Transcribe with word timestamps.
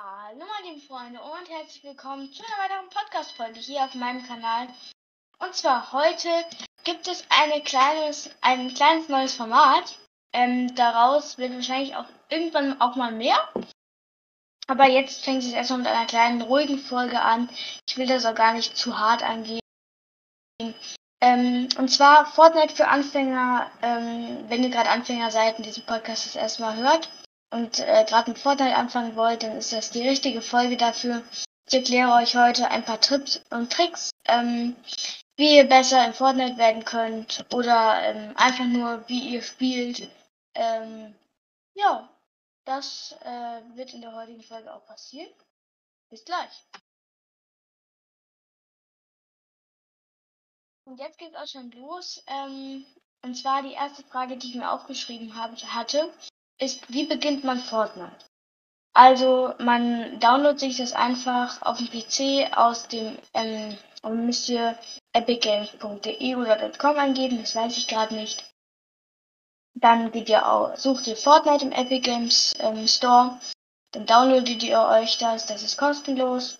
Hallo 0.00 0.44
meine 0.46 0.68
lieben 0.68 0.86
Freunde 0.86 1.20
und 1.20 1.50
herzlich 1.50 1.82
willkommen 1.82 2.32
zu 2.32 2.44
einer 2.44 2.62
weiteren 2.62 2.88
Podcast-Folge 2.88 3.58
hier 3.58 3.82
auf 3.82 3.96
meinem 3.96 4.24
Kanal. 4.24 4.68
Und 5.40 5.56
zwar 5.56 5.90
heute 5.90 6.28
gibt 6.84 7.08
es 7.08 7.24
eine 7.30 7.60
kleines, 7.62 8.30
ein 8.40 8.72
kleines 8.74 9.08
neues 9.08 9.34
Format. 9.34 9.98
Ähm, 10.32 10.72
daraus 10.76 11.36
wird 11.36 11.52
wahrscheinlich 11.52 11.96
auch 11.96 12.04
irgendwann 12.28 12.80
auch 12.80 12.94
mal 12.94 13.10
mehr. 13.10 13.36
Aber 14.68 14.86
jetzt 14.86 15.24
fängt 15.24 15.42
es 15.42 15.50
erstmal 15.50 15.80
mit 15.80 15.88
einer 15.88 16.06
kleinen 16.06 16.42
ruhigen 16.42 16.78
Folge 16.78 17.20
an. 17.20 17.50
Ich 17.88 17.96
will 17.96 18.06
das 18.06 18.24
auch 18.24 18.36
gar 18.36 18.52
nicht 18.52 18.76
zu 18.76 18.96
hart 18.96 19.24
angehen. 19.24 19.58
Ähm, 21.20 21.68
und 21.76 21.88
zwar 21.88 22.24
Fortnite 22.24 22.76
für 22.76 22.86
Anfänger, 22.86 23.68
ähm, 23.82 24.48
wenn 24.48 24.62
ihr 24.62 24.70
gerade 24.70 24.90
Anfänger 24.90 25.32
seid 25.32 25.58
und 25.58 25.66
diesen 25.66 25.84
Podcast 25.86 26.24
das 26.24 26.36
erstmal 26.36 26.76
hört 26.76 27.10
und 27.50 27.80
äh, 27.80 28.04
gerade 28.08 28.30
mit 28.30 28.38
Fortnite 28.38 28.76
anfangen 28.76 29.16
wollt, 29.16 29.42
dann 29.42 29.56
ist 29.56 29.72
das 29.72 29.90
die 29.90 30.06
richtige 30.06 30.42
Folge 30.42 30.76
dafür. 30.76 31.22
Ich 31.66 31.74
erkläre 31.74 32.12
euch 32.14 32.36
heute 32.36 32.70
ein 32.70 32.84
paar 32.84 33.00
Tipps 33.00 33.42
und 33.50 33.72
Tricks, 33.72 34.10
ähm, 34.26 34.76
wie 35.36 35.56
ihr 35.56 35.68
besser 35.68 36.04
in 36.06 36.14
Fortnite 36.14 36.56
werden 36.58 36.84
könnt 36.84 37.44
oder 37.52 38.02
ähm, 38.02 38.36
einfach 38.36 38.64
nur, 38.64 39.08
wie 39.08 39.34
ihr 39.34 39.42
spielt. 39.42 40.08
Ähm, 40.54 41.14
ja, 41.74 42.08
das 42.64 43.14
äh, 43.22 43.76
wird 43.76 43.94
in 43.94 44.00
der 44.00 44.14
heutigen 44.14 44.42
Folge 44.42 44.72
auch 44.72 44.84
passieren. 44.86 45.32
Bis 46.10 46.24
gleich. 46.24 46.64
Und 50.84 50.98
jetzt 50.98 51.18
geht 51.18 51.30
es 51.30 51.36
auch 51.36 51.46
schon 51.46 51.70
los. 51.72 52.24
Ähm, 52.26 52.86
und 53.22 53.34
zwar 53.34 53.62
die 53.62 53.72
erste 53.72 54.02
Frage, 54.04 54.38
die 54.38 54.48
ich 54.48 54.54
mir 54.54 54.70
aufgeschrieben 54.70 55.34
habe, 55.34 55.54
hatte, 55.56 56.12
ist, 56.58 56.92
wie 56.92 57.04
beginnt 57.04 57.44
man 57.44 57.60
Fortnite? 57.60 58.24
Also 58.94 59.54
man 59.58 60.18
downloadet 60.18 60.60
sich 60.60 60.76
das 60.76 60.92
einfach 60.92 61.62
auf 61.62 61.78
dem 61.78 61.88
PC 61.88 62.56
aus 62.56 62.88
dem 62.88 63.16
ähm, 63.32 63.76
und 64.02 64.26
müsst 64.26 64.48
ihr 64.48 64.76
epicgames.de 65.12 66.34
oder 66.34 66.70
.com 66.78 66.96
eingeben, 66.96 67.40
das 67.40 67.54
weiß 67.54 67.76
ich 67.76 67.86
gerade 67.86 68.14
nicht. 68.14 68.44
Dann 69.74 70.10
geht 70.10 70.28
ihr 70.28 70.50
auch, 70.50 70.76
sucht 70.76 71.06
ihr 71.06 71.16
Fortnite 71.16 71.64
im 71.64 71.72
Epic 71.72 72.00
Games 72.00 72.54
ähm, 72.58 72.88
Store, 72.88 73.38
dann 73.92 74.06
downloadet 74.06 74.62
ihr 74.62 74.80
euch 74.80 75.18
das, 75.18 75.46
das 75.46 75.62
ist 75.62 75.76
kostenlos. 75.76 76.58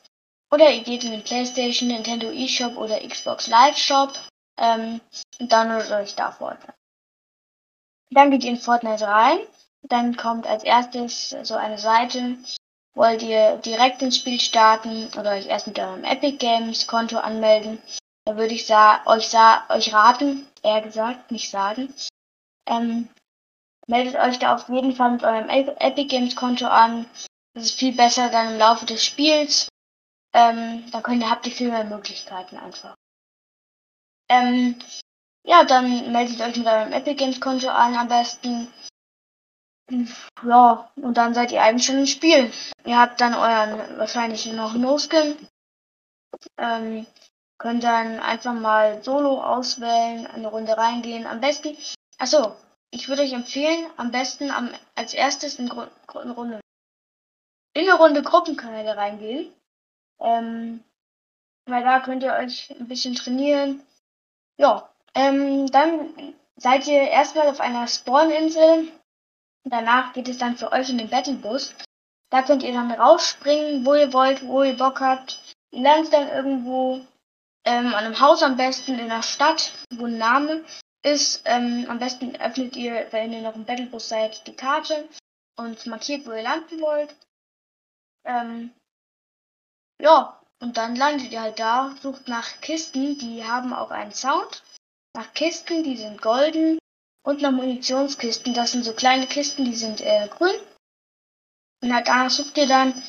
Oder 0.50 0.70
ihr 0.70 0.82
geht 0.82 1.04
in 1.04 1.10
den 1.10 1.24
PlayStation, 1.24 1.88
Nintendo 1.88 2.30
eShop 2.30 2.76
oder 2.76 3.00
Xbox 3.06 3.48
Live 3.48 3.76
Shop 3.76 4.18
ähm, 4.56 5.00
und 5.40 5.52
downloadet 5.52 5.90
euch 5.90 6.14
da 6.14 6.32
Fortnite. 6.32 6.74
Dann 8.10 8.30
geht 8.30 8.44
ihr 8.44 8.50
in 8.50 8.58
Fortnite 8.58 9.06
rein 9.06 9.40
dann 9.82 10.16
kommt 10.16 10.46
als 10.46 10.64
erstes 10.64 11.30
so 11.42 11.54
eine 11.54 11.78
Seite. 11.78 12.36
Wollt 12.94 13.22
ihr 13.22 13.56
direkt 13.58 14.02
ins 14.02 14.16
Spiel 14.16 14.40
starten 14.40 15.08
oder 15.18 15.32
euch 15.32 15.46
erst 15.46 15.68
mit 15.68 15.78
eurem 15.78 16.04
Epic 16.04 16.38
Games 16.38 16.86
Konto 16.86 17.18
anmelden? 17.18 17.80
Da 18.24 18.36
würde 18.36 18.54
ich 18.54 18.66
sa 18.66 19.06
euch, 19.06 19.28
sa 19.28 19.64
euch 19.68 19.94
raten, 19.94 20.46
eher 20.62 20.82
gesagt, 20.82 21.30
nicht 21.30 21.50
sagen. 21.50 21.94
Ähm, 22.66 23.08
meldet 23.86 24.16
euch 24.16 24.38
da 24.38 24.54
auf 24.54 24.68
jeden 24.68 24.94
Fall 24.94 25.12
mit 25.12 25.22
eurem 25.22 25.48
Epic 25.48 26.08
Games 26.08 26.34
Konto 26.34 26.66
an. 26.66 27.06
Das 27.54 27.64
ist 27.64 27.78
viel 27.78 27.94
besser 27.94 28.28
dann 28.28 28.52
im 28.52 28.58
Laufe 28.58 28.84
des 28.84 29.04
Spiels. 29.04 29.68
Ähm, 30.34 30.84
dann 30.90 31.02
könnt 31.02 31.22
ihr, 31.22 31.30
habt 31.30 31.46
ihr 31.46 31.52
viel 31.52 31.70
mehr 31.70 31.84
Möglichkeiten 31.84 32.56
einfach. 32.58 32.94
Ähm, 34.28 34.78
ja, 35.44 35.64
dann 35.64 36.12
meldet 36.12 36.40
euch 36.40 36.56
mit 36.56 36.66
eurem 36.66 36.92
Epic 36.92 37.14
Games 37.14 37.40
Konto 37.40 37.68
an 37.68 37.96
am 37.96 38.08
besten. 38.08 38.68
Ja, 40.44 40.90
und 40.96 41.16
dann 41.16 41.34
seid 41.34 41.52
ihr 41.52 41.62
eigentlich 41.62 41.86
schon 41.86 41.98
im 41.98 42.06
Spiel. 42.06 42.52
Ihr 42.84 42.98
habt 42.98 43.20
dann 43.20 43.34
euren 43.34 43.98
wahrscheinlich 43.98 44.44
noch 44.52 44.74
No-Skin. 44.74 45.36
Ähm, 46.58 47.06
könnt 47.58 47.84
dann 47.84 48.20
einfach 48.20 48.52
mal 48.54 49.02
Solo 49.02 49.42
auswählen, 49.42 50.26
eine 50.26 50.48
Runde 50.48 50.76
reingehen. 50.76 51.26
Am 51.26 51.40
besten, 51.40 51.76
achso, 52.18 52.54
ich 52.90 53.08
würde 53.08 53.22
euch 53.22 53.32
empfehlen, 53.32 53.86
am 53.96 54.10
besten 54.10 54.50
am, 54.50 54.70
als 54.94 55.14
erstes 55.14 55.58
in, 55.58 55.68
Gru 55.68 55.86
in 56.22 56.30
Runde 56.30 56.60
in 57.74 57.88
eine 57.88 57.98
Runde 57.98 58.22
Gruppenkanäle 58.22 58.96
reingehen. 58.96 59.52
Ähm, 60.20 60.84
weil 61.66 61.84
da 61.84 62.00
könnt 62.00 62.22
ihr 62.22 62.32
euch 62.32 62.70
ein 62.70 62.88
bisschen 62.88 63.14
trainieren. 63.14 63.82
Ja, 64.56 64.88
ähm, 65.14 65.70
dann 65.70 66.34
seid 66.56 66.86
ihr 66.86 67.02
erstmal 67.02 67.48
auf 67.48 67.60
einer 67.60 67.86
Spawninsel 67.86 68.88
Danach 69.64 70.12
geht 70.12 70.28
es 70.28 70.38
dann 70.38 70.56
für 70.56 70.72
euch 70.72 70.88
in 70.90 70.98
den 70.98 71.10
Battlebus. 71.10 71.74
Da 72.30 72.42
könnt 72.42 72.62
ihr 72.62 72.72
dann 72.72 72.90
rausspringen, 72.90 73.84
wo 73.84 73.94
ihr 73.94 74.12
wollt, 74.12 74.46
wo 74.46 74.62
ihr 74.62 74.76
Bock 74.76 75.00
habt. 75.00 75.40
Ihr 75.70 75.82
landet 75.82 76.12
dann 76.12 76.28
irgendwo 76.28 77.00
ähm, 77.64 77.88
an 77.88 77.94
einem 77.94 78.20
Haus 78.20 78.42
am 78.42 78.56
besten 78.56 78.98
in 78.98 79.08
der 79.08 79.22
Stadt, 79.22 79.72
wo 79.90 80.06
ein 80.06 80.18
Name 80.18 80.64
ist. 81.02 81.42
Ähm, 81.44 81.86
am 81.88 81.98
besten 81.98 82.36
öffnet 82.36 82.76
ihr, 82.76 83.06
wenn 83.10 83.32
ihr 83.32 83.42
noch 83.42 83.54
im 83.54 83.64
Battlebus 83.64 84.08
seid, 84.08 84.46
die 84.46 84.56
Karte 84.56 85.08
und 85.56 85.86
markiert, 85.86 86.26
wo 86.26 86.32
ihr 86.32 86.42
landen 86.42 86.80
wollt. 86.80 87.14
Ähm, 88.24 88.72
ja, 90.00 90.40
und 90.60 90.76
dann 90.76 90.96
landet 90.96 91.32
ihr 91.32 91.40
halt 91.40 91.58
da, 91.58 91.94
sucht 92.02 92.28
nach 92.28 92.60
Kisten, 92.60 93.18
die 93.18 93.44
haben 93.44 93.72
auch 93.72 93.90
einen 93.90 94.12
Sound. 94.12 94.62
Nach 95.14 95.32
Kisten, 95.34 95.82
die 95.82 95.96
sind 95.96 96.20
golden 96.20 96.78
und 97.28 97.42
noch 97.42 97.50
Munitionskisten. 97.52 98.54
Das 98.54 98.72
sind 98.72 98.84
so 98.84 98.94
kleine 98.94 99.26
Kisten, 99.26 99.66
die 99.66 99.74
sind 99.74 100.00
äh, 100.00 100.28
grün. 100.28 100.58
Und 101.82 101.92
halt 101.94 102.08
danach 102.08 102.30
sucht 102.30 102.56
ihr 102.56 102.66
dann, 102.66 103.02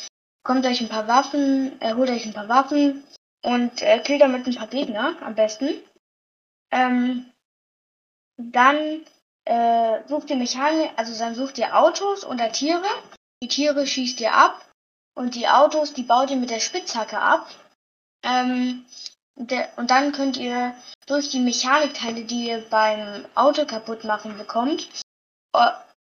kommt 0.43 0.65
euch 0.65 0.81
ein 0.81 0.89
paar 0.89 1.07
Waffen, 1.07 1.81
äh, 1.81 1.93
holt 1.93 2.09
euch 2.09 2.25
ein 2.25 2.33
paar 2.33 2.49
Waffen 2.49 3.05
und 3.43 3.81
äh, 3.81 3.99
killt 3.99 4.21
damit 4.21 4.45
ein 4.45 4.55
paar 4.55 4.67
Gegner 4.67 5.15
am 5.21 5.35
besten. 5.35 5.69
Ähm, 6.69 7.31
dann 8.35 9.05
äh, 9.45 10.05
sucht 10.09 10.29
ihr 10.29 10.35
Mechanik, 10.35 10.91
also 10.97 11.17
dann 11.17 11.33
sucht 11.33 11.57
ihr 11.57 11.77
Autos 11.77 12.25
oder 12.25 12.51
Tiere. 12.51 12.83
Die 13.41 13.47
Tiere 13.47 13.87
schießt 13.87 14.19
ihr 14.19 14.33
ab 14.33 14.69
und 15.15 15.35
die 15.35 15.47
Autos, 15.47 15.93
die 15.93 16.03
baut 16.03 16.29
ihr 16.29 16.35
mit 16.37 16.49
der 16.49 16.59
Spitzhacke 16.59 17.17
ab. 17.17 17.49
Ähm, 18.23 18.85
der, 19.39 19.69
und 19.77 19.89
dann 19.89 20.11
könnt 20.11 20.37
ihr 20.37 20.75
durch 21.07 21.29
die 21.29 21.39
Mechanikteile, 21.39 22.23
die 22.25 22.47
ihr 22.47 22.63
beim 22.69 23.25
Auto 23.35 23.65
kaputt 23.65 24.03
machen 24.03 24.37
bekommt, 24.37 24.89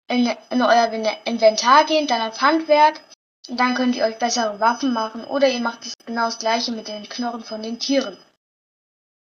in, 0.07 0.29
in 0.49 0.61
euer 0.61 0.91
Inventar 1.25 1.85
gehen, 1.85 2.07
dann 2.07 2.27
auf 2.27 2.41
Handwerk 2.41 2.99
und 3.47 3.59
dann 3.59 3.75
könnt 3.75 3.95
ihr 3.95 4.05
euch 4.05 4.17
bessere 4.17 4.59
Waffen 4.59 4.91
machen 4.93 5.23
oder 5.23 5.47
ihr 5.47 5.59
macht 5.59 5.79
genau 6.05 6.25
das 6.25 6.39
gleiche 6.39 6.71
mit 6.71 6.87
den 6.87 7.07
Knochen 7.07 7.43
von 7.43 7.61
den 7.61 7.79
Tieren. 7.79 8.17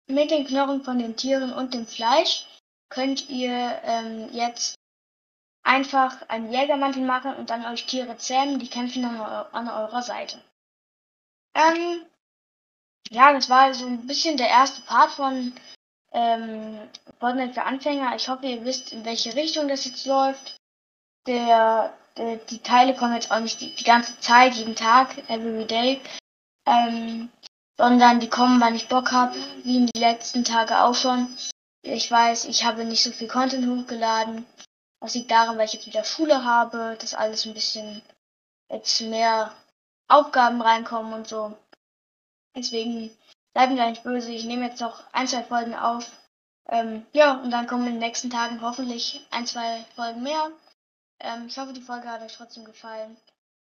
Mit 0.09 0.31
den 0.31 0.47
Knochen 0.47 0.85
von 0.85 0.99
den 0.99 1.17
Tieren 1.17 1.53
und 1.53 1.75
dem 1.75 1.87
Fleisch 1.87 2.47
könnt 2.89 3.29
ihr 3.29 3.81
ähm, 3.83 4.29
jetzt 4.33 4.77
einfach 5.65 6.29
einen 6.29 6.53
Jägermantel 6.53 7.03
machen 7.03 7.35
und 7.35 7.51
dann 7.51 7.67
euch 7.67 7.87
Tiere 7.87 8.17
zähmen, 8.17 8.61
die 8.61 8.69
kämpfen 8.69 9.03
dann 9.03 9.21
an 9.21 9.69
eurer 9.69 10.03
Seite. 10.03 10.41
Ähm, 11.55 12.07
ja, 13.11 13.33
das 13.33 13.49
war 13.49 13.73
so 13.75 13.87
ein 13.87 14.07
bisschen 14.07 14.37
der 14.37 14.49
erste 14.49 14.83
Part 14.83 15.11
von 15.11 15.53
ähm, 16.13 16.79
Fortnite 17.21 17.55
für 17.55 17.63
Anfänger. 17.65 18.17
Ich 18.17 18.29
hoffe, 18.29 18.47
ihr 18.47 18.65
wisst, 18.65 18.93
in 18.93 19.05
welche 19.05 19.35
Richtung 19.35 19.69
das 19.69 19.85
jetzt 19.85 20.07
läuft. 20.07 20.57
Der, 21.27 21.93
der 22.17 22.37
die 22.37 22.63
Teile 22.63 22.95
kommen 22.95 23.15
jetzt 23.15 23.31
auch 23.31 23.41
nicht 23.41 23.61
die, 23.61 23.75
die 23.75 23.85
ganze 23.85 24.19
Zeit, 24.21 24.55
jeden 24.55 24.77
Tag, 24.77 25.19
every 25.29 25.67
day, 25.67 26.01
ähm, 26.67 27.31
sondern 27.77 28.21
die 28.21 28.29
kommen, 28.29 28.61
wann 28.61 28.77
ich 28.77 28.89
Bock 28.89 29.13
habe, 29.13 29.37
wie 29.65 29.77
in 29.77 29.87
die 29.87 30.01
letzten 30.01 30.45
Tage 30.45 30.81
auch 30.81 30.95
schon. 30.95 31.37
Ich 31.83 32.11
weiß, 32.11 32.47
ich 32.47 32.65
habe 32.65 32.85
nicht 32.85 33.03
so 33.03 33.11
viel 33.11 33.29
Content 33.29 33.67
hochgeladen. 33.67 34.47
Das 35.01 35.15
liegt 35.15 35.31
daran, 35.31 35.59
weil 35.59 35.67
ich 35.67 35.75
jetzt 35.75 35.87
wieder 35.87 36.05
Schule 36.05 36.45
habe, 36.45 36.97
dass 37.01 37.15
alles 37.15 37.45
ein 37.45 37.55
bisschen 37.55 38.03
jetzt 38.71 39.01
mehr 39.03 39.53
Aufgaben 40.09 40.61
reinkommen 40.61 41.13
und 41.13 41.29
so. 41.29 41.57
Deswegen 42.57 43.11
bleiben 43.53 43.75
mir 43.75 43.91
nicht 43.91 44.03
böse. 44.03 44.33
Ich 44.33 44.45
nehme 44.45 44.67
jetzt 44.67 44.81
noch 44.81 45.05
ein, 45.13 45.29
zwei 45.29 45.45
Folgen 45.45 45.75
auf. 45.75 46.11
Ähm, 46.69 47.07
ja, 47.13 47.41
und 47.41 47.51
dann 47.51 47.67
kommen 47.67 47.87
in 47.87 47.95
den 47.95 48.01
nächsten 48.01 48.31
Tagen 48.31 48.61
hoffentlich 48.61 49.25
ein, 49.31 49.47
zwei 49.47 49.85
Folgen 49.95 50.23
mehr. 50.23 50.51
Ähm, 51.21 51.47
ich 51.47 51.59
hoffe, 51.59 51.73
die 51.73 51.81
Folge 51.81 52.09
hat 52.09 52.23
euch 52.23 52.35
trotzdem 52.35 52.65
gefallen. 52.65 53.17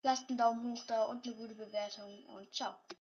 Lasst 0.04 0.30
einen 0.30 0.38
Daumen 0.38 0.74
hoch 0.74 0.84
da 0.88 1.04
und 1.04 1.26
eine 1.26 1.36
gute 1.36 1.56
Bewertung 1.56 2.26
und 2.36 2.54
ciao. 2.54 2.76